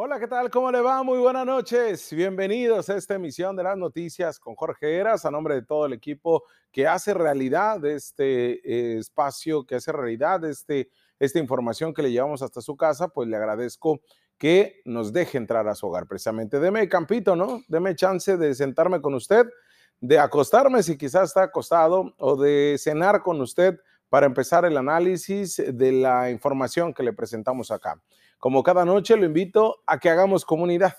Hola, 0.00 0.20
¿qué 0.20 0.28
tal? 0.28 0.48
¿Cómo 0.48 0.70
le 0.70 0.80
va? 0.80 1.02
Muy 1.02 1.18
buenas 1.18 1.44
noches. 1.44 2.12
Bienvenidos 2.12 2.88
a 2.88 2.96
esta 2.96 3.16
emisión 3.16 3.56
de 3.56 3.64
las 3.64 3.76
noticias 3.76 4.38
con 4.38 4.54
Jorge 4.54 4.94
Eras, 4.94 5.24
a 5.24 5.30
nombre 5.32 5.56
de 5.56 5.62
todo 5.62 5.86
el 5.86 5.92
equipo 5.92 6.44
que 6.70 6.86
hace 6.86 7.14
realidad 7.14 7.84
este 7.84 8.60
eh, 8.62 8.98
espacio, 8.98 9.66
que 9.66 9.74
hace 9.74 9.90
realidad 9.90 10.44
este, 10.44 10.88
esta 11.18 11.40
información 11.40 11.92
que 11.92 12.02
le 12.02 12.12
llevamos 12.12 12.42
hasta 12.42 12.60
su 12.60 12.76
casa, 12.76 13.08
pues 13.08 13.28
le 13.28 13.36
agradezco 13.36 14.00
que 14.38 14.82
nos 14.84 15.12
deje 15.12 15.36
entrar 15.36 15.66
a 15.66 15.74
su 15.74 15.88
hogar. 15.88 16.06
Precisamente, 16.06 16.60
deme 16.60 16.88
campito, 16.88 17.34
¿no? 17.34 17.64
Deme 17.66 17.96
chance 17.96 18.36
de 18.36 18.54
sentarme 18.54 19.00
con 19.00 19.14
usted, 19.14 19.48
de 20.00 20.20
acostarme 20.20 20.84
si 20.84 20.96
quizás 20.96 21.30
está 21.30 21.42
acostado 21.42 22.14
o 22.18 22.36
de 22.36 22.76
cenar 22.78 23.20
con 23.24 23.40
usted 23.40 23.80
para 24.08 24.26
empezar 24.26 24.64
el 24.64 24.76
análisis 24.76 25.60
de 25.72 25.90
la 25.90 26.30
información 26.30 26.94
que 26.94 27.02
le 27.02 27.12
presentamos 27.12 27.72
acá. 27.72 28.00
Como 28.38 28.62
cada 28.62 28.84
noche, 28.84 29.16
lo 29.16 29.26
invito 29.26 29.82
a 29.84 29.98
que 29.98 30.10
hagamos 30.10 30.44
comunidad. 30.44 30.94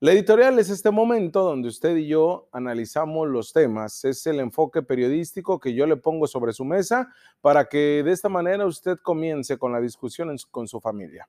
La 0.00 0.10
editorial 0.12 0.58
es 0.58 0.70
este 0.70 0.90
momento 0.90 1.44
donde 1.44 1.68
usted 1.68 1.96
y 1.96 2.08
yo 2.08 2.48
analizamos 2.50 3.28
los 3.28 3.52
temas. 3.52 4.04
Es 4.04 4.26
el 4.26 4.40
enfoque 4.40 4.82
periodístico 4.82 5.60
que 5.60 5.72
yo 5.72 5.86
le 5.86 5.96
pongo 5.96 6.26
sobre 6.26 6.52
su 6.52 6.64
mesa 6.64 7.08
para 7.40 7.66
que 7.66 8.02
de 8.04 8.10
esta 8.10 8.28
manera 8.28 8.66
usted 8.66 8.98
comience 8.98 9.56
con 9.56 9.72
la 9.72 9.80
discusión 9.80 10.36
con 10.50 10.66
su 10.66 10.80
familia. 10.80 11.28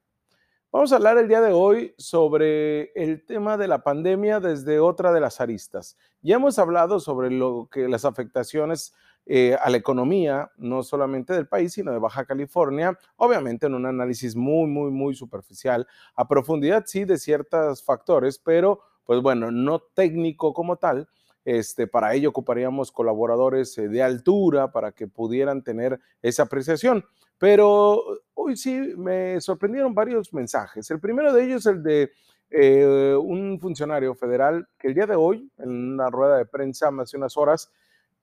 Vamos 0.71 0.91
a 0.91 0.95
hablar 0.95 1.17
el 1.19 1.27
día 1.27 1.41
de 1.41 1.53
hoy 1.53 1.93
sobre 1.97 2.91
el 2.93 3.23
tema 3.23 3.55
de 3.55 3.67
la 3.67 3.83
pandemia 3.83 4.39
desde 4.39 4.79
otra 4.79 5.13
de 5.13 5.21
las 5.21 5.39
aristas. 5.39 5.95
Ya 6.21 6.35
hemos 6.35 6.59
hablado 6.59 6.99
sobre 6.99 7.29
lo 7.29 7.69
que 7.71 7.87
las 7.87 8.03
afectaciones 8.03 8.93
eh, 9.29 9.57
a 9.61 9.69
la 9.69 9.75
economía, 9.75 10.49
no 10.55 10.83
solamente 10.83 11.33
del 11.33 11.47
país, 11.47 11.73
sino 11.73 11.91
de 11.91 11.99
Baja 11.99 12.23
California, 12.23 12.97
obviamente 13.17 13.67
en 13.67 13.73
un 13.73 13.85
análisis 13.85 14.37
muy, 14.37 14.67
muy, 14.69 14.89
muy 14.89 15.15
superficial, 15.15 15.85
a 16.15 16.25
profundidad 16.29 16.85
sí 16.87 17.03
de 17.03 17.17
ciertos 17.17 17.83
factores, 17.83 18.39
pero 18.39 18.79
pues 19.03 19.21
bueno, 19.21 19.51
no 19.51 19.79
técnico 19.79 20.53
como 20.53 20.77
tal. 20.77 21.09
Este, 21.43 21.87
para 21.87 22.13
ello 22.13 22.29
ocuparíamos 22.29 22.91
colaboradores 22.91 23.77
eh, 23.77 23.89
de 23.89 24.01
altura 24.01 24.71
para 24.71 24.93
que 24.93 25.07
pudieran 25.07 25.61
tener 25.61 25.99
esa 26.21 26.43
apreciación. 26.43 27.03
Pero 27.37 28.01
hoy 28.33 28.55
sí 28.55 28.93
me 28.97 29.41
sorprendieron 29.41 29.93
varios 29.93 30.33
mensajes. 30.33 30.89
El 30.89 31.01
primero 31.01 31.33
de 31.33 31.43
ellos 31.43 31.65
es 31.65 31.73
el 31.73 31.83
de 31.83 32.11
eh, 32.49 33.13
un 33.21 33.59
funcionario 33.59 34.15
federal 34.15 34.67
que 34.77 34.87
el 34.87 34.93
día 34.93 35.05
de 35.05 35.15
hoy, 35.15 35.51
en 35.57 35.69
una 35.69 36.09
rueda 36.09 36.37
de 36.37 36.45
prensa 36.45 36.89
hace 36.99 37.17
unas 37.17 37.35
horas, 37.35 37.71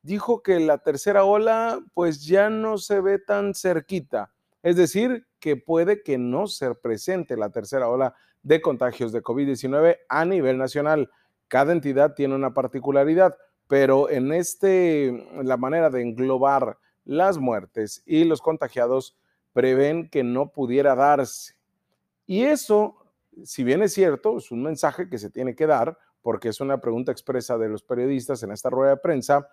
dijo 0.04 0.42
que 0.42 0.60
la 0.60 0.78
tercera 0.78 1.24
ola 1.24 1.80
pues 1.94 2.24
ya 2.24 2.50
no 2.50 2.78
se 2.78 3.00
ve 3.00 3.18
tan 3.18 3.54
cerquita. 3.54 4.32
Es 4.62 4.76
decir, 4.76 5.26
que 5.40 5.56
puede 5.56 6.02
que 6.02 6.18
no 6.18 6.46
se 6.46 6.74
presente 6.74 7.36
la 7.36 7.50
tercera 7.50 7.88
ola 7.88 8.14
de 8.42 8.60
contagios 8.60 9.12
de 9.12 9.22
COVID-19 9.22 9.98
a 10.08 10.24
nivel 10.24 10.58
nacional. 10.58 11.10
Cada 11.48 11.72
entidad 11.72 12.14
tiene 12.14 12.34
una 12.34 12.54
particularidad, 12.54 13.36
pero 13.66 14.10
en 14.10 14.32
este, 14.32 15.26
la 15.42 15.56
manera 15.56 15.90
de 15.90 16.02
englobar 16.02 16.78
las 17.04 17.38
muertes 17.38 18.02
y 18.06 18.24
los 18.24 18.40
contagiados 18.40 19.18
prevén 19.52 20.08
que 20.10 20.22
no 20.22 20.52
pudiera 20.52 20.94
darse. 20.94 21.54
Y 22.26 22.44
eso, 22.44 22.96
si 23.42 23.64
bien 23.64 23.82
es 23.82 23.94
cierto, 23.94 24.36
es 24.36 24.50
un 24.50 24.62
mensaje 24.62 25.08
que 25.08 25.18
se 25.18 25.30
tiene 25.30 25.54
que 25.54 25.66
dar, 25.66 25.96
porque 26.20 26.48
es 26.48 26.60
una 26.60 26.80
pregunta 26.80 27.12
expresa 27.12 27.56
de 27.56 27.68
los 27.68 27.82
periodistas 27.82 28.42
en 28.42 28.50
esta 28.50 28.70
rueda 28.70 28.92
de 28.92 29.00
prensa, 29.00 29.48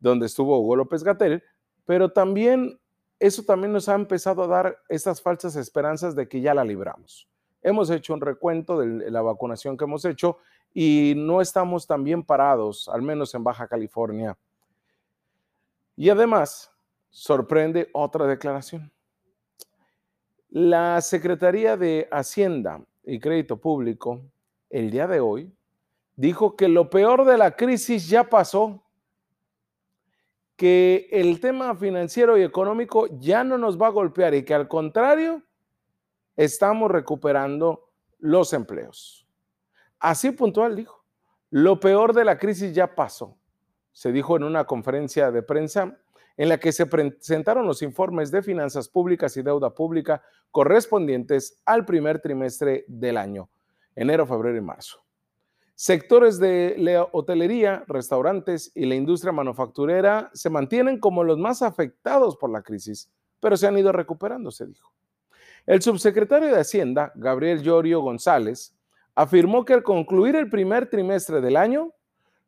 donde 0.00 0.26
estuvo 0.26 0.58
Hugo 0.58 0.76
López 0.76 1.04
Gatel, 1.04 1.42
pero 1.84 2.10
también 2.10 2.80
eso 3.20 3.42
también 3.42 3.72
nos 3.72 3.88
ha 3.88 3.94
empezado 3.94 4.42
a 4.42 4.46
dar 4.46 4.78
estas 4.88 5.20
falsas 5.20 5.54
esperanzas 5.54 6.16
de 6.16 6.26
que 6.26 6.40
ya 6.40 6.54
la 6.54 6.64
libramos. 6.64 7.28
Hemos 7.62 7.90
hecho 7.90 8.14
un 8.14 8.22
recuento 8.22 8.78
de 8.78 9.10
la 9.10 9.20
vacunación 9.20 9.76
que 9.76 9.84
hemos 9.84 10.06
hecho 10.06 10.38
y 10.72 11.12
no 11.16 11.42
estamos 11.42 11.86
tan 11.86 12.02
bien 12.02 12.24
parados, 12.24 12.88
al 12.88 13.02
menos 13.02 13.34
en 13.34 13.44
Baja 13.44 13.68
California. 13.68 14.38
Y 15.96 16.08
además, 16.08 16.72
sorprende 17.10 17.90
otra 17.92 18.26
declaración. 18.26 18.90
La 20.48 21.00
Secretaría 21.02 21.76
de 21.76 22.08
Hacienda 22.10 22.82
y 23.04 23.20
Crédito 23.20 23.58
Público, 23.58 24.22
el 24.70 24.90
día 24.90 25.06
de 25.06 25.20
hoy, 25.20 25.52
dijo 26.16 26.56
que 26.56 26.68
lo 26.68 26.88
peor 26.88 27.26
de 27.26 27.36
la 27.36 27.54
crisis 27.54 28.08
ya 28.08 28.24
pasó 28.24 28.82
que 30.60 31.08
el 31.10 31.40
tema 31.40 31.74
financiero 31.74 32.36
y 32.36 32.42
económico 32.42 33.06
ya 33.18 33.42
no 33.44 33.56
nos 33.56 33.80
va 33.80 33.86
a 33.86 33.90
golpear 33.92 34.34
y 34.34 34.44
que 34.44 34.52
al 34.52 34.68
contrario, 34.68 35.42
estamos 36.36 36.90
recuperando 36.90 37.88
los 38.18 38.52
empleos. 38.52 39.26
Así 39.98 40.32
puntual 40.32 40.76
dijo, 40.76 41.02
lo 41.48 41.80
peor 41.80 42.12
de 42.12 42.26
la 42.26 42.36
crisis 42.36 42.74
ya 42.74 42.94
pasó. 42.94 43.38
Se 43.92 44.12
dijo 44.12 44.36
en 44.36 44.44
una 44.44 44.64
conferencia 44.64 45.30
de 45.30 45.42
prensa 45.42 45.96
en 46.36 46.50
la 46.50 46.60
que 46.60 46.72
se 46.72 46.84
presentaron 46.84 47.66
los 47.66 47.80
informes 47.80 48.30
de 48.30 48.42
finanzas 48.42 48.86
públicas 48.86 49.34
y 49.38 49.42
deuda 49.42 49.70
pública 49.70 50.22
correspondientes 50.50 51.62
al 51.64 51.86
primer 51.86 52.20
trimestre 52.20 52.84
del 52.86 53.16
año, 53.16 53.48
enero, 53.96 54.26
febrero 54.26 54.58
y 54.58 54.60
marzo. 54.60 55.02
Sectores 55.82 56.38
de 56.38 56.74
la 56.76 57.04
hotelería, 57.04 57.84
restaurantes 57.88 58.70
y 58.74 58.84
la 58.84 58.96
industria 58.96 59.32
manufacturera 59.32 60.30
se 60.34 60.50
mantienen 60.50 61.00
como 61.00 61.24
los 61.24 61.38
más 61.38 61.62
afectados 61.62 62.36
por 62.36 62.50
la 62.50 62.60
crisis, 62.60 63.10
pero 63.40 63.56
se 63.56 63.66
han 63.66 63.78
ido 63.78 63.90
recuperando, 63.90 64.50
se 64.50 64.66
dijo. 64.66 64.92
El 65.64 65.80
subsecretario 65.80 66.48
de 66.48 66.60
Hacienda, 66.60 67.12
Gabriel 67.14 67.62
Llorio 67.62 68.02
González, 68.02 68.76
afirmó 69.14 69.64
que 69.64 69.72
al 69.72 69.82
concluir 69.82 70.36
el 70.36 70.50
primer 70.50 70.90
trimestre 70.90 71.40
del 71.40 71.56
año, 71.56 71.94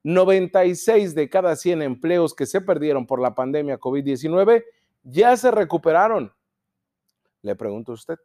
96 0.03 1.15
de 1.15 1.31
cada 1.31 1.57
100 1.57 1.81
empleos 1.81 2.35
que 2.35 2.45
se 2.45 2.61
perdieron 2.61 3.07
por 3.07 3.19
la 3.19 3.35
pandemia 3.35 3.81
COVID-19 3.81 4.63
ya 5.05 5.39
se 5.39 5.51
recuperaron. 5.51 6.35
Le 7.41 7.57
pregunto 7.57 7.93
a 7.93 7.95
usted, 7.95 8.19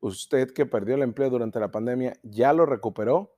¿usted 0.00 0.52
que 0.52 0.66
perdió 0.66 0.96
el 0.96 1.02
empleo 1.02 1.30
durante 1.30 1.60
la 1.60 1.70
pandemia 1.70 2.18
ya 2.24 2.52
lo 2.52 2.66
recuperó? 2.66 3.30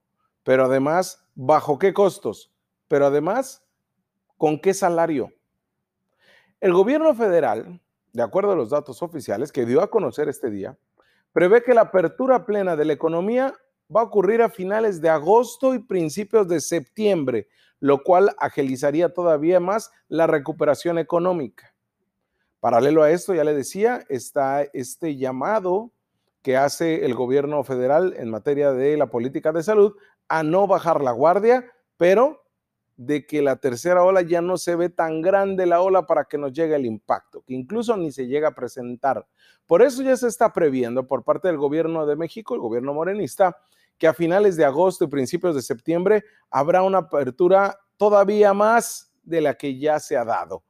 Pero 0.44 0.66
además, 0.66 1.27
¿bajo 1.34 1.78
qué 1.78 1.93
costos? 1.93 2.53
Pero 2.87 3.06
además, 3.06 3.65
¿con 4.38 4.60
qué 4.60 4.75
salario? 4.75 5.32
El 6.60 6.72
gobierno 6.72 7.15
federal, 7.15 7.81
de 8.12 8.22
acuerdo 8.22 8.53
a 8.53 8.56
los 8.56 8.71
datos 8.71 9.03
oficiales 9.03 9.50
que 9.50 9.66
dio 9.66 9.82
a 9.82 9.91
conocer 9.91 10.28
este 10.28 10.50
día, 10.50 10.78
prevé 11.32 11.62
que 11.62 11.75
la 11.75 11.82
apertura 11.82 12.47
plena 12.47 12.77
de 12.77 12.84
la 12.84 12.93
economía 12.93 13.55
va 13.94 14.03
a 14.03 14.05
ocurrir 14.05 14.43
a 14.43 14.50
finales 14.50 15.00
de 15.00 15.09
agosto 15.09 15.75
y 15.75 15.78
principios 15.78 16.47
de 16.47 16.61
septiembre, 16.61 17.49
lo 17.81 18.03
cual 18.03 18.34
agilizaría 18.38 19.12
todavía 19.12 19.61
más 19.61 19.91
la 20.09 20.26
recuperación 20.26 20.99
económica. 20.99 21.75
Paralelo 22.61 23.03
a 23.03 23.11
esto, 23.11 23.34
ya 23.34 23.44
le 23.44 23.55
decía, 23.55 24.05
está 24.09 24.62
este 24.62 25.16
llamado 25.16 25.91
que 26.41 26.56
hace 26.59 27.05
el 27.05 27.15
gobierno 27.15 27.65
federal 27.65 28.15
en 28.19 28.31
materia 28.31 28.72
de 28.72 28.97
la 28.97 29.06
política 29.06 29.50
de 29.53 29.62
salud 29.62 29.94
a 30.29 30.43
no 30.43 30.67
bajar 30.67 31.01
la 31.01 31.12
guardia, 31.12 31.71
pero 31.97 32.45
de 32.97 33.27
que 33.27 33.43
la 33.43 33.57
tercera 33.57 34.05
ola 34.05 34.23
ya 34.23 34.41
no 34.41 34.57
se 34.57 34.77
ve 34.77 34.89
tan 34.89 35.21
grande 35.21 35.67
la 35.67 35.81
ola 35.81 36.07
para 36.07 36.25
que 36.25 36.39
nos 36.39 36.53
llegue 36.53 36.77
el 36.77 36.87
impacto, 36.87 37.43
que 37.43 37.55
incluso 37.55 37.97
ni 37.97 38.12
se 38.12 38.27
llega 38.27 38.49
a 38.49 38.55
presentar. 38.55 39.27
Por 39.67 39.83
eso 39.83 40.03
ya 40.03 40.17
se 40.17 40.29
está 40.29 40.53
previendo 40.53 41.07
por 41.07 41.25
parte 41.25 41.49
del 41.49 41.57
gobierno 41.57 42.07
de 42.07 42.17
México, 42.17 42.55
el 42.55 42.61
gobierno 42.61 42.95
morenista, 42.95 43.57
que 43.99 44.07
a 44.07 44.15
finales 44.15 44.57
de 44.57 44.65
agosto 44.65 45.05
y 45.05 45.09
principios 45.09 45.55
de 45.55 45.62
septiembre 45.62 46.25
habrá 46.51 46.83
una 46.83 46.99
apertura 46.99 47.79
todavía 47.97 48.53
más 48.53 49.12
de 49.23 49.41
la 49.41 49.55
que 49.55 49.79
ya 49.79 49.99
se 49.99 50.17
ha 50.17 50.25
dado. 50.25 50.62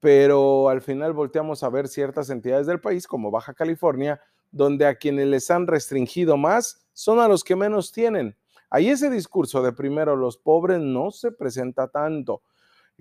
Pero 0.00 0.68
al 0.68 0.80
final 0.80 1.12
volteamos 1.12 1.62
a 1.62 1.68
ver 1.68 1.88
ciertas 1.88 2.30
entidades 2.30 2.66
del 2.66 2.80
país, 2.80 3.06
como 3.06 3.30
Baja 3.30 3.52
California, 3.52 4.20
donde 4.50 4.86
a 4.86 4.94
quienes 4.94 5.26
les 5.26 5.50
han 5.50 5.66
restringido 5.66 6.36
más 6.36 6.86
son 6.92 7.20
a 7.20 7.28
los 7.28 7.44
que 7.44 7.54
menos 7.54 7.92
tienen. 7.92 8.36
Ahí 8.70 8.88
ese 8.88 9.10
discurso 9.10 9.62
de 9.62 9.72
primero 9.72 10.14
los 10.14 10.36
pobres 10.36 10.78
no 10.80 11.10
se 11.10 11.32
presenta 11.32 11.88
tanto. 11.88 12.42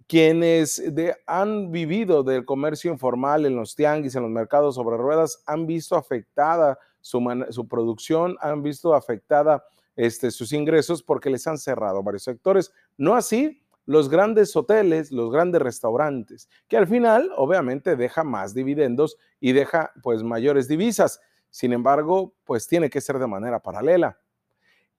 Quienes 0.08 0.82
han 1.28 1.72
vivido 1.72 2.24
del 2.24 2.44
comercio 2.44 2.92
informal 2.92 3.46
en 3.46 3.56
los 3.56 3.76
tianguis, 3.76 4.16
en 4.16 4.24
los 4.24 4.32
mercados 4.32 4.76
sobre 4.76 4.98
ruedas, 4.98 5.44
han 5.46 5.68
visto 5.68 5.96
afectada 5.96 6.80
su, 7.02 7.68
producción, 7.70 8.36
han 8.42 8.64
visto 8.64 8.96
afectada 8.96 9.64
este, 9.96 10.32
sus 10.32 10.54
ingresos 10.54 11.04
porque 11.04 11.30
les 11.30 11.46
han 11.46 11.58
cerrado 11.58 12.02
varios 12.02 12.24
sectores. 12.24 12.72
No 12.98 13.16
así 13.16 13.62
los 13.86 14.10
grandes 14.10 14.56
hoteles, 14.56 15.12
los 15.12 15.32
grandes 15.32 15.62
restaurantes, 15.62 16.50
que 16.68 16.78
al 16.78 16.88
final 16.88 17.32
obviamente 17.36 17.96
deja 17.96 18.24
más 18.24 18.54
dividendos 18.54 19.18
y 19.40 19.52
deja 19.52 19.92
pues 20.02 20.24
mayores 20.24 20.68
divisas. 20.68 21.20
Sin 21.50 21.74
embargo, 21.74 22.34
pues 22.44 22.68
tiene 22.68 22.90
que 22.90 23.02
ser 23.02 23.20
de 23.20 23.28
manera 23.28 23.60
paralela. 23.60 24.18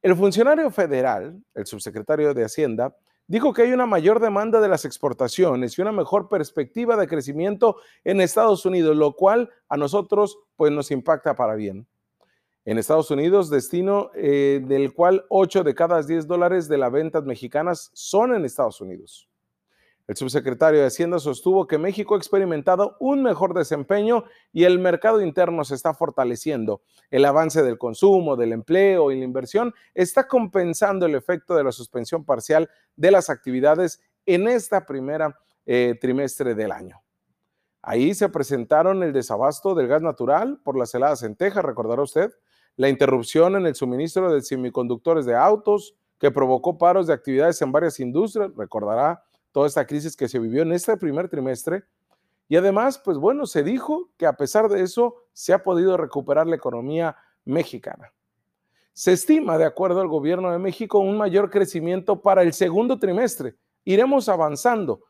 El 0.03 0.17
funcionario 0.17 0.71
federal, 0.71 1.43
el 1.55 1.67
subsecretario 1.67 2.33
de 2.33 2.45
Hacienda, 2.45 2.97
dijo 3.27 3.53
que 3.53 3.63
hay 3.63 3.73
una 3.73 3.87
mayor 3.87 4.19
demanda 4.19 4.61
de 4.61 4.69
las 4.69 4.85
exportaciones 4.85 5.79
y 5.79 5.83
una 5.83 5.93
mejor 5.93 6.29
perspectiva 6.29 6.97
de 6.97 7.07
crecimiento 7.07 7.77
en 8.03 8.21
Estados 8.21 8.67
Unidos, 8.67 8.97
lo 8.97 9.15
cual 9.15 9.51
a 9.69 9.77
nosotros 9.77 10.41
pues 10.57 10.73
nos 10.73 10.91
impacta 10.91 11.37
para 11.37 11.55
bien. 11.55 11.87
en 12.65 12.79
Estados 12.79 13.11
Unidos, 13.11 13.51
destino 13.51 14.11
eh, 14.15 14.61
del 14.67 14.93
cual 14.93 15.25
8 15.29 15.65
de 15.65 15.75
cada 15.75 16.03
10 16.03 16.27
dólares 16.27 16.69
de 16.69 16.79
las 16.79 16.93
ventas 16.93 17.25
mexicanas 17.25 17.91
son 17.95 18.35
en 18.35 18.45
Estados 18.45 18.81
Unidos. 18.81 19.30
El 20.11 20.17
subsecretario 20.17 20.81
de 20.81 20.87
Hacienda 20.87 21.21
sostuvo 21.21 21.69
que 21.69 21.79
México 21.79 22.17
ha 22.17 22.19
experimentado 22.19 22.97
un 22.99 23.23
mejor 23.23 23.55
desempeño 23.55 24.25
y 24.53 24.65
el 24.65 24.81
mercado 24.81 25.23
interno 25.23 25.63
se 25.63 25.77
está 25.77 25.95
fortaleciendo. 25.95 26.83
El 27.13 27.25
avance 27.25 27.63
del 27.63 27.79
consumo, 27.79 28.35
del 28.35 28.51
empleo 28.53 29.13
y 29.13 29.19
la 29.21 29.25
inversión 29.25 29.73
está 29.95 30.27
compensando 30.27 31.07
el 31.07 31.15
efecto 31.15 31.55
de 31.55 31.63
la 31.63 31.71
suspensión 31.71 32.25
parcial 32.25 32.69
de 32.97 33.13
las 33.13 33.31
actividades 33.31 34.03
en 34.27 34.49
esta 34.49 34.85
primera 34.85 35.39
eh, 35.65 35.97
trimestre 36.01 36.57
del 36.57 36.73
año. 36.73 37.01
Ahí 37.81 38.13
se 38.13 38.29
presentaron 38.29 39.05
el 39.05 39.13
desabasto 39.13 39.77
del 39.77 39.87
gas 39.87 40.03
natural 40.03 40.61
por 40.65 40.77
las 40.77 40.93
heladas 40.93 41.23
en 41.23 41.37
Texas, 41.37 41.65
recordará 41.65 42.03
usted, 42.03 42.33
la 42.75 42.89
interrupción 42.89 43.55
en 43.55 43.65
el 43.65 43.77
suministro 43.77 44.35
de 44.35 44.43
semiconductores 44.43 45.25
de 45.25 45.37
autos 45.37 45.95
que 46.19 46.33
provocó 46.33 46.79
paros 46.79 47.07
de 47.07 47.15
actividades 47.15 47.63
en 47.63 47.71
varias 47.71 48.01
industrias, 48.01 48.51
recordará 48.57 49.23
toda 49.53 49.67
esta 49.67 49.87
crisis 49.87 50.17
que 50.17 50.29
se 50.29 50.39
vivió 50.39 50.63
en 50.63 50.73
este 50.73 50.97
primer 50.97 51.29
trimestre. 51.29 51.85
Y 52.49 52.57
además, 52.57 52.99
pues 52.99 53.19
bueno, 53.19 53.47
se 53.47 53.63
dijo 53.63 54.11
que 54.17 54.27
a 54.27 54.33
pesar 54.33 54.69
de 54.69 54.83
eso 54.83 55.17
se 55.33 55.53
ha 55.53 55.63
podido 55.63 55.97
recuperar 55.97 56.47
la 56.47 56.57
economía 56.57 57.17
mexicana. 57.45 58.13
Se 58.93 59.13
estima, 59.13 59.57
de 59.57 59.65
acuerdo 59.65 60.01
al 60.01 60.09
gobierno 60.09 60.51
de 60.51 60.59
México, 60.59 60.99
un 60.99 61.17
mayor 61.17 61.51
crecimiento 61.51 62.21
para 62.21 62.43
el 62.43 62.53
segundo 62.53 62.99
trimestre. 62.99 63.55
Iremos 63.85 64.29
avanzando, 64.29 65.05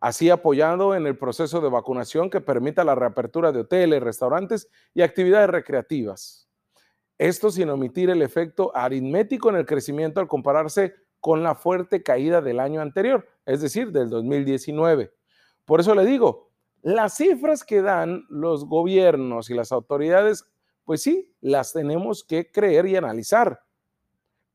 así 0.00 0.28
apoyando 0.28 0.94
en 0.94 1.06
el 1.06 1.16
proceso 1.16 1.60
de 1.60 1.70
vacunación 1.70 2.28
que 2.28 2.40
permita 2.40 2.84
la 2.84 2.94
reapertura 2.94 3.52
de 3.52 3.60
hoteles, 3.60 4.02
restaurantes 4.02 4.68
y 4.92 5.02
actividades 5.02 5.50
recreativas. 5.50 6.48
Esto 7.16 7.50
sin 7.50 7.68
omitir 7.70 8.10
el 8.10 8.22
efecto 8.22 8.74
aritmético 8.74 9.50
en 9.50 9.56
el 9.56 9.66
crecimiento 9.66 10.20
al 10.20 10.28
compararse 10.28 10.94
con 11.20 11.42
la 11.42 11.54
fuerte 11.54 12.02
caída 12.02 12.40
del 12.40 12.60
año 12.60 12.80
anterior, 12.80 13.28
es 13.46 13.60
decir, 13.60 13.92
del 13.92 14.08
2019. 14.08 15.12
Por 15.64 15.80
eso 15.80 15.94
le 15.94 16.04
digo, 16.04 16.50
las 16.82 17.16
cifras 17.16 17.62
que 17.62 17.82
dan 17.82 18.24
los 18.28 18.64
gobiernos 18.66 19.50
y 19.50 19.54
las 19.54 19.70
autoridades, 19.70 20.46
pues 20.84 21.02
sí, 21.02 21.34
las 21.40 21.72
tenemos 21.72 22.24
que 22.24 22.50
creer 22.50 22.86
y 22.86 22.96
analizar. 22.96 23.62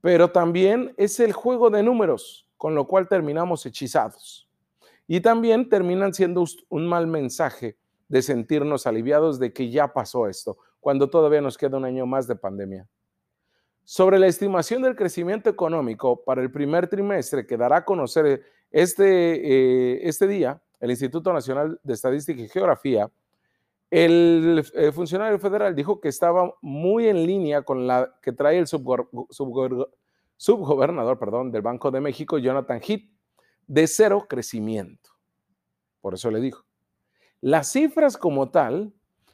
Pero 0.02 0.32
también 0.32 0.94
es 0.98 1.20
el 1.20 1.34
juego 1.34 1.70
de 1.70 1.84
números, 1.84 2.50
con 2.58 2.76
lo 2.76 2.88
cual 2.88 3.08
terminamos 3.08 3.66
hechizados. 3.66 4.50
Y 5.08 5.22
también 5.22 5.70
terminan 5.70 6.14
siendo 6.14 6.44
un 6.70 6.88
mal 6.88 7.06
mensaje 7.06 7.78
de 8.08 8.22
sentirnos 8.22 8.88
aliviados 8.88 9.40
de 9.40 9.54
que 9.54 9.70
ya 9.70 9.94
pasó 9.94 10.28
esto, 10.28 10.58
cuando 10.80 11.10
todavía 11.10 11.42
nos 11.42 11.58
queda 11.58 11.78
un 11.78 11.86
año 11.86 12.06
más 12.06 12.28
de 12.28 12.36
pandemia. 12.36 12.88
Sobre 13.86 14.20
la 14.20 14.28
estimación 14.28 14.82
del 14.82 14.96
crecimiento 14.96 15.50
económico 15.50 16.24
para 16.26 16.42
el 16.42 16.52
primer 16.52 16.88
trimestre 16.88 17.48
que 17.48 17.56
dará 17.56 17.78
a 17.78 17.86
conocer 17.86 18.44
este, 18.72 19.96
eh, 19.96 20.00
este 20.04 20.28
día 20.28 20.62
el 20.80 20.92
Instituto 20.92 21.32
Nacional 21.32 21.80
de 21.84 21.94
Estadística 21.94 22.42
y 22.42 22.50
Geografía, 22.50 23.10
el, 23.90 24.66
eh, 24.74 24.92
funcionario 24.92 25.40
federal 25.40 25.74
dijo 25.76 26.02
que 26.02 26.10
estaba 26.10 26.54
muy 26.62 27.08
en 27.08 27.26
línea 27.26 27.62
con 27.62 27.88
la 27.88 28.16
que 28.22 28.34
trae 28.34 28.58
el 28.58 28.68
subgobernador 28.68 31.20
perdón, 31.20 31.52
del 31.52 31.62
Banco 31.62 31.92
de 31.92 32.02
México, 32.02 32.38
Jonathan 32.38 32.82
Heath, 32.82 33.10
de 33.68 33.88
cero 33.88 34.26
crecimiento. 34.28 35.12
Por 36.02 36.14
eso 36.14 36.30
le 36.30 36.40
dijo. 36.40 36.66
Las 37.42 37.72
cifras 37.72 38.18
como 38.18 38.50
tal, 38.50 38.94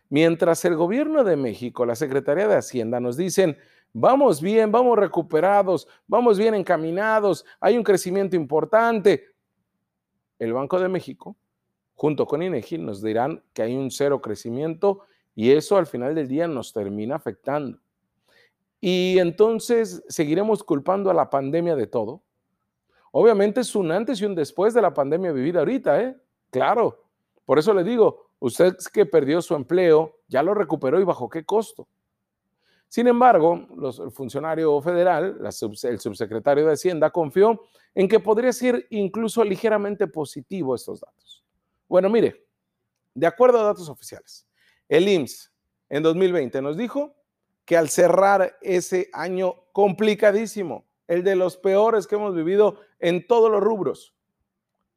mientras 0.09 0.63
el 0.65 0.75
gobierno 0.75 1.23
de 1.23 1.37
México, 1.37 1.85
la 1.85 1.95
Secretaría 1.95 2.47
de 2.47 2.55
Hacienda 2.55 2.99
nos 2.99 3.17
dicen 3.17 3.57
vamos 3.93 4.41
bien, 4.41 4.71
vamos 4.71 4.97
recuperados, 4.97 5.87
vamos 6.07 6.37
bien 6.37 6.53
encaminados, 6.55 7.45
hay 7.59 7.77
un 7.77 7.83
crecimiento 7.83 8.35
importante. 8.35 9.25
El 10.39 10.53
Banco 10.53 10.79
de 10.79 10.89
México, 10.89 11.35
junto 11.95 12.25
con 12.25 12.41
INEGI, 12.41 12.79
nos 12.79 13.01
dirán 13.01 13.43
que 13.53 13.61
hay 13.61 13.75
un 13.75 13.91
cero 13.91 14.21
crecimiento 14.21 15.01
y 15.35 15.51
eso 15.51 15.77
al 15.77 15.85
final 15.85 16.15
del 16.15 16.27
día 16.27 16.47
nos 16.47 16.73
termina 16.73 17.15
afectando. 17.15 17.79
Y 18.79 19.19
entonces 19.19 20.03
seguiremos 20.09 20.63
culpando 20.63 21.11
a 21.11 21.13
la 21.13 21.29
pandemia 21.29 21.75
de 21.75 21.85
todo. 21.85 22.23
Obviamente 23.11 23.61
es 23.61 23.75
un 23.75 23.91
antes 23.91 24.19
y 24.19 24.25
un 24.25 24.33
después 24.33 24.73
de 24.73 24.81
la 24.81 24.93
pandemia 24.93 25.31
vivida 25.31 25.59
ahorita, 25.59 26.01
¿eh? 26.01 26.17
Claro. 26.49 27.03
Por 27.45 27.59
eso 27.59 27.73
le 27.73 27.83
digo, 27.83 28.31
usted 28.39 28.75
que 28.91 29.05
perdió 29.05 29.41
su 29.41 29.53
empleo, 29.53 30.19
ya 30.27 30.41
lo 30.41 30.53
recuperó 30.53 30.99
y 30.99 31.03
bajo 31.03 31.29
qué 31.29 31.45
costo. 31.45 31.87
Sin 32.91 33.07
embargo, 33.07 33.67
el 34.03 34.11
funcionario 34.11 34.79
federal, 34.81 35.39
el 35.41 35.51
subsecretario 35.97 36.65
de 36.65 36.73
Hacienda, 36.73 37.09
confió 37.09 37.61
en 37.95 38.09
que 38.09 38.19
podría 38.19 38.51
ser 38.51 38.85
incluso 38.89 39.45
ligeramente 39.45 40.07
positivo 40.07 40.75
estos 40.75 40.99
datos. 40.99 41.45
Bueno, 41.87 42.09
mire, 42.09 42.45
de 43.13 43.25
acuerdo 43.25 43.61
a 43.61 43.63
datos 43.63 43.87
oficiales, 43.87 44.45
el 44.89 45.07
IMSS 45.07 45.53
en 45.87 46.03
2020 46.03 46.61
nos 46.61 46.75
dijo 46.75 47.15
que 47.63 47.77
al 47.77 47.87
cerrar 47.87 48.57
ese 48.61 49.09
año 49.13 49.55
complicadísimo, 49.71 50.85
el 51.07 51.23
de 51.23 51.37
los 51.37 51.55
peores 51.55 52.07
que 52.07 52.15
hemos 52.15 52.35
vivido 52.35 52.81
en 52.99 53.25
todos 53.25 53.49
los 53.49 53.63
rubros, 53.63 54.13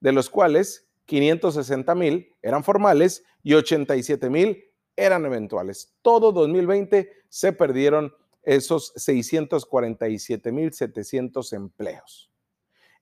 de 0.00 0.12
los 0.12 0.28
cuales 0.28 0.90
560 1.06 1.94
mil 1.94 2.36
eran 2.42 2.62
formales 2.62 3.24
y 3.42 3.54
87 3.54 4.28
mil 4.28 4.62
eran 4.94 5.24
eventuales. 5.24 5.96
Todo 6.02 6.32
2020 6.32 7.10
se 7.30 7.52
perdieron 7.54 8.12
esos 8.42 8.92
647 8.96 10.52
mil 10.52 10.70
700 10.74 11.50
empleos. 11.54 12.30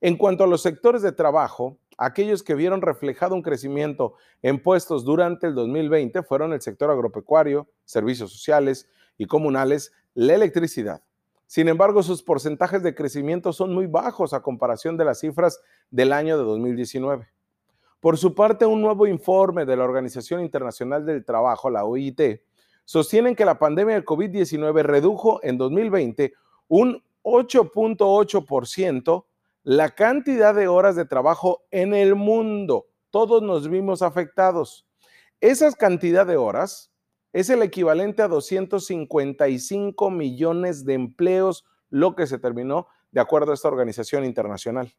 En 0.00 0.16
cuanto 0.16 0.44
a 0.44 0.46
los 0.46 0.62
sectores 0.62 1.02
de 1.02 1.10
trabajo, 1.10 1.80
aquellos 1.98 2.44
que 2.44 2.54
vieron 2.54 2.80
reflejado 2.80 3.34
un 3.34 3.42
crecimiento 3.42 4.14
en 4.40 4.62
puestos 4.62 5.04
durante 5.04 5.48
el 5.48 5.56
2020 5.56 6.22
fueron 6.22 6.52
el 6.52 6.62
sector 6.62 6.92
agropecuario, 6.92 7.68
servicios 7.84 8.30
sociales 8.30 8.88
y 9.18 9.26
comunales, 9.26 9.90
la 10.14 10.36
electricidad, 10.36 11.02
sin 11.46 11.68
embargo, 11.68 12.02
sus 12.02 12.22
porcentajes 12.22 12.82
de 12.82 12.94
crecimiento 12.94 13.52
son 13.52 13.74
muy 13.74 13.86
bajos 13.86 14.32
a 14.32 14.42
comparación 14.42 14.96
de 14.96 15.04
las 15.04 15.20
cifras 15.20 15.60
del 15.90 16.12
año 16.12 16.38
de 16.38 16.44
2019. 16.44 17.28
Por 18.00 18.18
su 18.18 18.34
parte, 18.34 18.66
un 18.66 18.82
nuevo 18.82 19.06
informe 19.06 19.64
de 19.64 19.76
la 19.76 19.84
Organización 19.84 20.42
Internacional 20.42 21.06
del 21.06 21.24
Trabajo, 21.24 21.70
la 21.70 21.84
OIT, 21.84 22.40
sostiene 22.84 23.34
que 23.34 23.44
la 23.44 23.58
pandemia 23.58 23.94
del 23.94 24.04
COVID-19 24.04 24.82
redujo 24.82 25.40
en 25.42 25.56
2020 25.56 26.34
un 26.68 27.02
8.8% 27.22 29.24
la 29.62 29.94
cantidad 29.94 30.54
de 30.54 30.68
horas 30.68 30.96
de 30.96 31.06
trabajo 31.06 31.64
en 31.70 31.94
el 31.94 32.14
mundo. 32.14 32.86
Todos 33.10 33.42
nos 33.42 33.68
vimos 33.68 34.02
afectados. 34.02 34.86
Esas 35.40 35.74
cantidad 35.74 36.26
de 36.26 36.36
horas 36.36 36.92
es 37.34 37.50
el 37.50 37.62
equivalente 37.62 38.22
a 38.22 38.28
255 38.28 40.10
millones 40.10 40.84
de 40.84 40.94
empleos, 40.94 41.64
lo 41.90 42.14
que 42.14 42.28
se 42.28 42.38
terminó 42.38 42.86
de 43.10 43.20
acuerdo 43.20 43.50
a 43.50 43.54
esta 43.54 43.66
organización 43.66 44.24
internacional. 44.24 44.94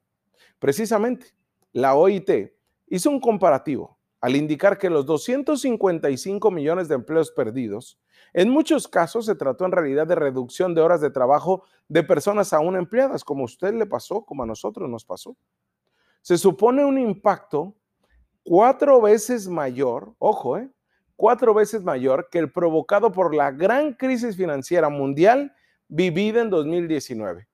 Precisamente, 0.59 1.27
la 1.71 1.95
OIT 1.95 2.51
hizo 2.87 3.09
un 3.09 3.21
comparativo 3.21 3.97
al 4.19 4.35
indicar 4.35 4.77
que 4.77 4.89
los 4.89 5.05
255 5.05 6.51
millones 6.51 6.89
de 6.89 6.95
empleos 6.95 7.31
perdidos, 7.31 8.01
en 8.33 8.49
muchos 8.49 8.89
casos 8.89 9.27
se 9.27 9.35
trató 9.35 9.63
en 9.63 9.71
realidad 9.71 10.05
de 10.05 10.15
reducción 10.15 10.75
de 10.75 10.81
horas 10.81 10.99
de 10.99 11.11
trabajo 11.11 11.63
de 11.87 12.03
personas 12.03 12.51
aún 12.51 12.75
empleadas, 12.75 13.23
como 13.23 13.43
a 13.43 13.45
usted 13.45 13.73
le 13.73 13.85
pasó, 13.85 14.25
como 14.25 14.43
a 14.43 14.45
nosotros 14.45 14.89
nos 14.89 15.05
pasó. 15.05 15.37
Se 16.21 16.37
supone 16.37 16.83
un 16.83 16.97
impacto 16.97 17.75
cuatro 18.43 18.99
veces 18.99 19.47
mayor, 19.47 20.13
ojo, 20.19 20.57
eh, 20.57 20.69
cuatro 21.15 21.53
veces 21.53 21.83
mayor 21.83 22.29
que 22.31 22.39
el 22.39 22.51
provocado 22.51 23.11
por 23.11 23.33
la 23.33 23.51
gran 23.51 23.93
crisis 23.93 24.35
financiera 24.35 24.89
mundial 24.89 25.53
vivida 25.87 26.41
en 26.41 26.49
2019. 26.49 27.47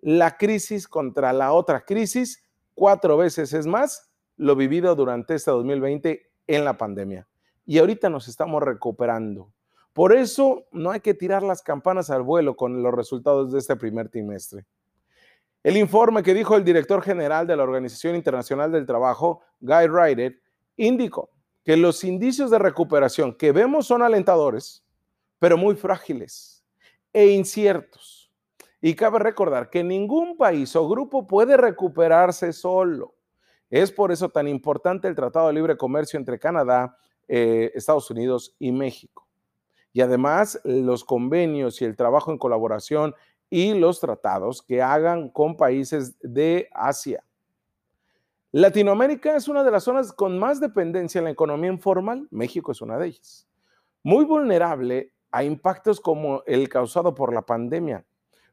La 0.00 0.36
crisis 0.36 0.86
contra 0.86 1.32
la 1.32 1.52
otra 1.52 1.84
crisis, 1.84 2.46
cuatro 2.74 3.16
veces 3.16 3.52
es 3.52 3.66
más 3.66 4.10
lo 4.36 4.54
vivido 4.54 4.94
durante 4.94 5.34
este 5.34 5.50
2020 5.50 6.30
en 6.46 6.64
la 6.64 6.76
pandemia. 6.76 7.26
Y 7.66 7.78
ahorita 7.78 8.08
nos 8.08 8.28
estamos 8.28 8.62
recuperando. 8.62 9.52
Por 9.92 10.14
eso 10.14 10.66
no 10.70 10.92
hay 10.92 11.00
que 11.00 11.14
tirar 11.14 11.42
las 11.42 11.60
campanas 11.60 12.08
al 12.10 12.22
vuelo 12.22 12.56
con 12.56 12.82
los 12.82 12.94
resultados 12.94 13.52
de 13.52 13.58
este 13.58 13.74
primer 13.74 14.08
trimestre. 14.08 14.64
El 15.64 15.76
informe 15.76 16.22
que 16.22 16.34
dijo 16.34 16.54
el 16.54 16.64
director 16.64 17.02
general 17.02 17.46
de 17.46 17.56
la 17.56 17.64
Organización 17.64 18.14
Internacional 18.14 18.70
del 18.70 18.86
Trabajo, 18.86 19.42
Guy 19.60 19.88
Ryder, 19.88 20.40
indicó 20.76 21.30
que 21.68 21.76
los 21.76 22.02
indicios 22.02 22.50
de 22.50 22.58
recuperación 22.58 23.34
que 23.34 23.52
vemos 23.52 23.86
son 23.86 24.00
alentadores, 24.00 24.82
pero 25.38 25.58
muy 25.58 25.76
frágiles 25.76 26.64
e 27.12 27.26
inciertos. 27.26 28.32
Y 28.80 28.94
cabe 28.94 29.18
recordar 29.18 29.68
que 29.68 29.84
ningún 29.84 30.38
país 30.38 30.74
o 30.76 30.88
grupo 30.88 31.26
puede 31.26 31.58
recuperarse 31.58 32.54
solo. 32.54 33.16
Es 33.68 33.92
por 33.92 34.10
eso 34.12 34.30
tan 34.30 34.48
importante 34.48 35.08
el 35.08 35.14
Tratado 35.14 35.48
de 35.48 35.52
Libre 35.52 35.76
Comercio 35.76 36.18
entre 36.18 36.38
Canadá, 36.38 36.96
eh, 37.28 37.70
Estados 37.74 38.10
Unidos 38.10 38.56
y 38.58 38.72
México. 38.72 39.28
Y 39.92 40.00
además 40.00 40.58
los 40.64 41.04
convenios 41.04 41.82
y 41.82 41.84
el 41.84 41.96
trabajo 41.96 42.32
en 42.32 42.38
colaboración 42.38 43.14
y 43.50 43.74
los 43.74 44.00
tratados 44.00 44.62
que 44.62 44.80
hagan 44.80 45.28
con 45.28 45.54
países 45.54 46.16
de 46.22 46.70
Asia. 46.72 47.22
Latinoamérica 48.52 49.36
es 49.36 49.46
una 49.46 49.62
de 49.62 49.70
las 49.70 49.84
zonas 49.84 50.10
con 50.10 50.38
más 50.38 50.58
dependencia 50.58 51.18
en 51.18 51.24
la 51.24 51.30
economía 51.30 51.70
informal, 51.70 52.26
México 52.30 52.72
es 52.72 52.80
una 52.80 52.96
de 52.96 53.08
ellas. 53.08 53.46
Muy 54.02 54.24
vulnerable 54.24 55.12
a 55.30 55.44
impactos 55.44 56.00
como 56.00 56.42
el 56.46 56.70
causado 56.70 57.14
por 57.14 57.34
la 57.34 57.42
pandemia. 57.42 58.06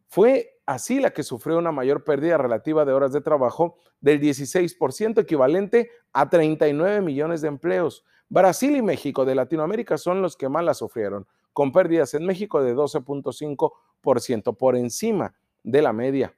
Fue 0.08 0.60
así 0.66 1.00
la 1.00 1.12
que 1.12 1.24
sufrió 1.24 1.58
una 1.58 1.72
mayor 1.72 2.04
pérdida 2.04 2.38
relativa 2.38 2.84
de 2.84 2.92
horas 2.92 3.14
de 3.14 3.22
trabajo 3.22 3.78
del 4.02 4.20
16%, 4.20 5.22
equivalente 5.22 5.90
a 6.12 6.30
39 6.30 7.00
millones 7.00 7.40
de 7.40 7.48
empleos. 7.48 8.04
Brasil 8.28 8.76
y 8.76 8.82
México 8.82 9.24
de 9.24 9.36
Latinoamérica 9.36 9.98
son 9.98 10.22
los 10.22 10.36
que 10.36 10.50
más 10.50 10.66
la 10.66 10.74
sufrieron, 10.74 11.26
con 11.54 11.72
pérdidas 11.72 12.14
en 12.16 12.26
México 12.26 12.62
de 12.62 12.76
12.5% 12.76 14.58
por 14.58 14.76
encima 14.76 15.36
de 15.64 15.82
la 15.82 15.94
media. 15.94 16.36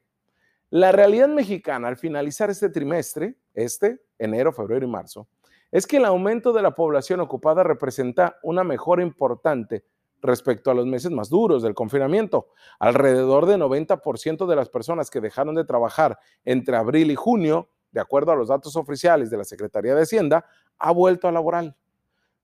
La 0.69 0.91
realidad 0.91 1.29
mexicana 1.29 1.87
al 1.87 1.97
finalizar 1.97 2.49
este 2.49 2.69
trimestre, 2.69 3.35
este, 3.53 4.01
enero, 4.19 4.51
febrero 4.51 4.85
y 4.85 4.89
marzo, 4.89 5.27
es 5.71 5.87
que 5.87 5.97
el 5.97 6.05
aumento 6.05 6.51
de 6.51 6.61
la 6.61 6.75
población 6.75 7.19
ocupada 7.19 7.63
representa 7.63 8.37
una 8.43 8.63
mejora 8.63 9.01
importante 9.01 9.85
respecto 10.21 10.71
a 10.71 10.73
los 10.73 10.85
meses 10.85 11.11
más 11.11 11.29
duros 11.29 11.63
del 11.63 11.73
confinamiento. 11.73 12.49
Alrededor 12.79 13.45
de 13.45 13.57
90% 13.57 14.45
de 14.45 14.55
las 14.55 14.69
personas 14.69 15.09
que 15.09 15.21
dejaron 15.21 15.55
de 15.55 15.65
trabajar 15.65 16.19
entre 16.43 16.75
abril 16.75 17.11
y 17.11 17.15
junio, 17.15 17.69
de 17.91 18.01
acuerdo 18.01 18.31
a 18.31 18.35
los 18.35 18.49
datos 18.49 18.75
oficiales 18.75 19.29
de 19.29 19.37
la 19.37 19.43
Secretaría 19.43 19.95
de 19.95 20.01
Hacienda, 20.01 20.45
ha 20.79 20.91
vuelto 20.91 21.27
a 21.27 21.31
laboral. 21.31 21.75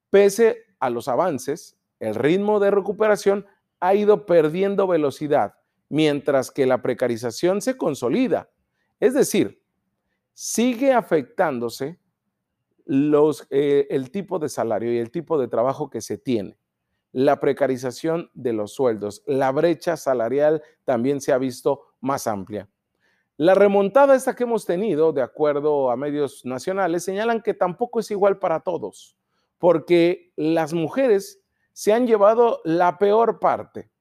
Pese 0.10 0.63
a 0.80 0.89
los 0.89 1.08
avances, 1.08 1.77
el 2.00 2.15
ritmo 2.15 2.60
de 2.60 2.72
recuperación 2.72 3.46
ha 3.80 3.96
ido 3.96 4.25
perdiendo 4.25 4.88
velocidad, 4.88 5.56
mientras 5.93 6.50
que 6.50 6.65
la 6.65 6.81
precarización 6.81 7.62
se 7.62 7.77
consolida. 7.77 8.50
Es 9.00 9.13
decir, 9.13 9.62
sigue 10.33 10.91
afectándose 10.91 12.00
eh, 13.51 13.88
el 13.91 14.09
tipo 14.09 14.39
de 14.39 14.50
salario 14.50 14.91
y 14.91 14.97
el 14.97 15.12
tipo 15.12 15.38
de 15.38 15.47
trabajo 15.47 15.91
que 15.91 16.01
se 16.01 16.17
tiene 16.17 16.57
la 17.12 17.39
precarización 17.39 18.31
de 18.33 18.53
los 18.53 18.73
sueldos. 18.73 19.21
La 19.27 19.51
brecha 19.51 19.95
salarial 19.95 20.63
también 20.83 21.21
se 21.21 21.31
ha 21.31 21.38
visto 21.38 21.83
más 22.01 22.25
amplia. 22.25 22.67
La 23.38 23.53
remontada 23.53 24.15
esta 24.15 24.35
que 24.35 24.45
hemos 24.45 24.65
tenido, 24.65 25.13
de 25.13 25.21
acuerdo 25.21 25.91
a 25.91 25.95
medios 25.95 26.43
nacionales, 26.43 27.03
señalan 27.03 27.43
que 27.43 27.53
tampoco 27.53 28.00
es 28.00 28.09
igual 28.09 28.39
para 28.39 28.62
todos, 28.62 29.15
porque 29.59 30.33
las 30.38 30.73
mujeres 30.73 31.39
se 31.71 31.93
han 31.93 32.07
llevado 32.07 32.62
la 32.63 32.97
peor 32.97 33.39
parte. 33.39 33.92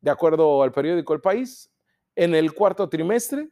De 0.00 0.10
acuerdo 0.10 0.62
al 0.62 0.72
periódico 0.72 1.14
El 1.14 1.20
País, 1.20 1.70
en 2.16 2.34
el 2.34 2.52
cuarto 2.52 2.88
trimestre, 2.88 3.48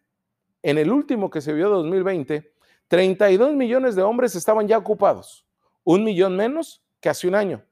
en 0.63 0.79
el 0.79 0.91
último 0.91 1.31
que 1.31 1.41
se 1.41 1.53
vio 1.53 1.69
2020, 1.69 2.53
32 2.89 3.55
millones 3.55 3.97
de 3.97 4.03
hombres 4.03 4.35
estaban 4.35 4.67
ya 4.67 4.79
ocupados, 4.79 5.47
un 5.85 6.05
millón 6.05 6.37
menos 6.37 6.83
que 7.01 7.09
hace 7.09 7.29
un 7.29 7.35
año 7.35 7.63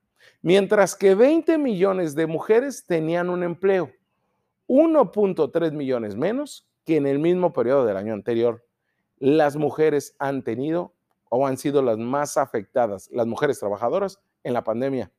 mientras 0.42 0.94
que 0.94 1.14
20 1.14 1.58
millones 1.58 2.14
de 2.14 2.26
mujeres 2.26 2.84
tenían 2.86 3.30
un 3.30 3.42
empleo, 3.42 3.90
1.3 4.68 5.72
millones 5.72 6.14
menos 6.14 6.68
que 6.84 6.96
en 6.96 7.06
el 7.06 7.18
mismo 7.18 7.52
periodo 7.52 7.84
del 7.84 7.96
año 7.96 8.14
anterior. 8.14 8.64
Las 9.18 9.56
mujeres 9.56 10.14
han 10.18 10.42
tenido 10.42 10.94
o 11.28 11.46
han 11.46 11.56
sido 11.56 11.82
las 11.82 11.98
más 11.98 12.36
afectadas, 12.36 13.08
las 13.10 13.26
mujeres 13.26 13.58
trabajadoras, 13.58 14.20
en 14.44 14.52
la 14.52 14.62
pandemia. 14.62 15.10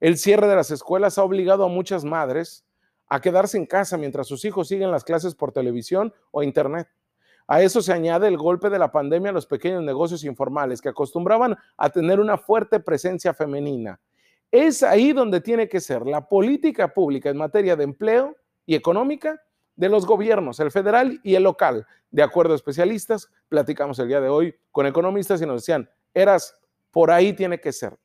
El 0.00 0.18
cierre 0.18 0.48
de 0.48 0.56
las 0.56 0.72
escuelas 0.72 1.16
ha 1.16 1.22
obligado 1.22 1.64
a 1.64 1.68
muchas 1.68 2.04
madres 2.04 2.64
a 3.12 3.20
quedarse 3.20 3.56
en 3.56 3.66
casa 3.66 3.96
mientras 3.96 4.26
sus 4.26 4.44
hijos 4.44 4.68
siguen 4.68 4.90
las 4.90 5.04
clases 5.04 5.34
por 5.34 5.52
televisión 5.52 6.12
o 6.30 6.42
internet. 6.42 6.88
A 7.46 7.62
eso 7.62 7.82
se 7.82 7.92
añade 7.92 8.28
el 8.28 8.36
golpe 8.36 8.70
de 8.70 8.78
la 8.78 8.92
pandemia 8.92 9.30
a 9.30 9.34
los 9.34 9.46
pequeños 9.46 9.82
negocios 9.82 10.24
informales 10.24 10.80
que 10.80 10.88
acostumbraban 10.88 11.56
a 11.76 11.90
tener 11.90 12.20
una 12.20 12.38
fuerte 12.38 12.80
presencia 12.80 13.34
femenina 13.34 14.00
es 14.52 14.82
ahí 14.82 15.14
donde 15.14 15.40
tiene 15.40 15.68
que 15.68 15.80
ser 15.80 16.06
la 16.06 16.28
política 16.28 16.92
pública 16.92 17.30
en 17.30 17.38
materia 17.38 17.74
de 17.74 17.84
empleo 17.84 18.36
y 18.66 18.74
económica 18.74 19.42
de 19.74 19.88
los 19.88 20.04
gobiernos, 20.04 20.60
el 20.60 20.70
federal 20.70 21.18
y 21.24 21.34
el 21.34 21.42
local. 21.44 21.86
De 22.10 22.22
acuerdo 22.22 22.52
a 22.52 22.56
especialistas, 22.56 23.30
platicamos 23.48 23.98
el 23.98 24.08
día 24.08 24.20
de 24.20 24.28
hoy 24.28 24.54
con 24.70 24.86
economistas 24.86 25.40
y 25.40 25.46
nos 25.46 25.62
decían, 25.62 25.88
eras, 26.12 26.54
por 26.90 27.10
ahí 27.10 27.32
tiene 27.32 27.58
que 27.58 27.72
ser. 27.72 27.98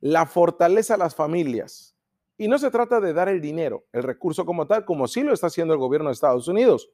La 0.00 0.26
fortaleza 0.26 0.94
a 0.94 0.98
las 0.98 1.14
familias. 1.14 1.95
Y 2.38 2.48
no 2.48 2.58
se 2.58 2.70
trata 2.70 3.00
de 3.00 3.12
dar 3.12 3.28
el 3.28 3.40
dinero, 3.40 3.84
el 3.92 4.02
recurso 4.02 4.44
como 4.44 4.66
tal, 4.66 4.84
como 4.84 5.08
sí 5.08 5.22
lo 5.22 5.32
está 5.32 5.46
haciendo 5.46 5.72
el 5.72 5.80
gobierno 5.80 6.08
de 6.08 6.14
Estados 6.14 6.48
Unidos. 6.48 6.90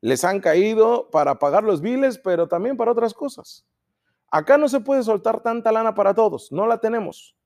Les 0.00 0.24
han 0.24 0.40
caído 0.40 1.08
para 1.10 1.38
pagar 1.38 1.62
los 1.62 1.80
biles, 1.80 2.18
pero 2.18 2.48
también 2.48 2.76
para 2.76 2.90
otras 2.90 3.14
cosas. 3.14 3.64
Acá 4.30 4.58
no 4.58 4.68
se 4.68 4.80
puede 4.80 5.02
soltar 5.02 5.42
tanta 5.42 5.70
lana 5.70 5.94
para 5.94 6.14
todos, 6.14 6.50
no 6.50 6.66
la 6.66 6.78
tenemos. 6.78 7.36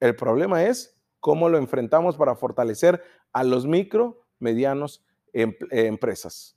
El 0.00 0.14
problema 0.14 0.64
es 0.64 0.98
cómo 1.20 1.48
lo 1.48 1.58
enfrentamos 1.58 2.16
para 2.16 2.36
fortalecer 2.36 3.02
a 3.32 3.44
los 3.44 3.66
micro, 3.66 4.20
medianos 4.38 5.04
em, 5.32 5.54
empresas, 5.70 6.56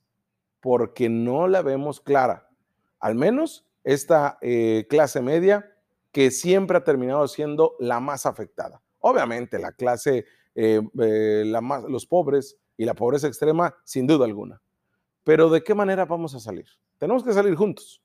porque 0.60 1.10
no 1.10 1.48
la 1.48 1.62
vemos 1.62 2.02
clara. 2.02 2.50
Al 3.00 3.16
menos 3.16 3.66
esta 3.84 4.38
eh, 4.42 4.86
clase 4.90 5.22
media 5.22 5.72
que 6.12 6.32
siempre 6.32 6.78
ha 6.78 6.84
terminado 6.84 7.28
siendo 7.28 7.76
la 7.80 8.00
más 8.00 8.26
afectada. 8.26 8.81
Obviamente 9.02 9.60
la 9.60 9.74
clase, 9.74 10.26
eh, 10.56 10.82
eh, 11.00 11.44
los 11.46 12.06
pobres 12.06 12.58
y 12.78 12.86
la 12.86 12.94
pobreza 12.94 13.28
extrema, 13.28 13.76
sin 13.84 14.08
duda 14.08 14.26
alguna. 14.26 14.62
Pero 15.24 15.50
¿de 15.50 15.64
qué 15.64 15.76
manera 15.76 16.06
vamos 16.06 16.34
a 16.34 16.40
salir? 16.40 16.66
Tenemos 16.98 17.24
que 17.24 17.34
salir 17.34 17.56
juntos. 17.56 18.02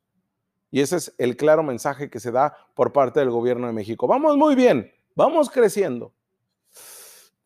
Y 0.71 0.81
ese 0.81 0.97
es 0.97 1.15
el 1.17 1.37
claro 1.37 1.62
mensaje 1.62 2.11
que 2.11 2.21
se 2.21 2.33
da 2.33 2.55
por 2.75 2.93
parte 2.93 3.21
del 3.21 3.31
gobierno 3.31 3.67
de 3.67 3.73
México. 3.73 4.07
Vamos 4.07 4.37
muy 4.37 4.55
bien, 4.55 4.91
Vamos 5.17 5.49
creciendo. 5.49 6.12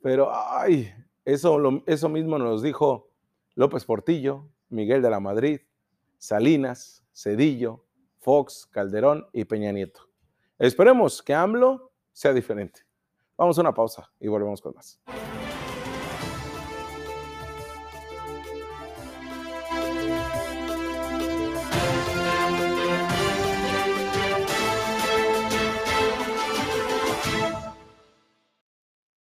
Pero, 0.02 0.28
ay, 0.32 0.92
eso, 1.24 1.56
eso 1.86 2.08
mismo 2.08 2.36
nos 2.36 2.64
dijo 2.64 3.12
López 3.54 3.84
Portillo, 3.84 4.48
Miguel 4.70 5.02
de 5.02 5.10
la 5.10 5.20
Madrid, 5.20 5.60
Salinas, 6.18 7.04
Cedillo, 7.12 7.84
Fox, 8.18 8.66
Calderón 8.72 9.28
y 9.32 9.44
Peña 9.44 9.70
Nieto. 9.70 10.00
Esperemos 10.58 11.22
que 11.22 11.32
AMLO 11.32 11.92
sea 12.12 12.32
diferente. 12.32 12.80
Vamos 13.40 13.56
a 13.56 13.62
una 13.62 13.72
pausa 13.72 14.12
y 14.20 14.28
volvemos 14.28 14.60
con 14.60 14.74
más. 14.74 15.00